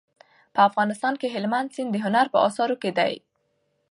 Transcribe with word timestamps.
په 0.53 0.59
افغانستان 0.69 1.13
کې 1.19 1.27
هلمند 1.35 1.73
سیند 1.75 1.89
د 1.93 1.97
هنر 2.05 2.25
په 2.33 2.37
اثارو 2.47 2.75
کې 2.81 2.91
دی. 2.97 3.13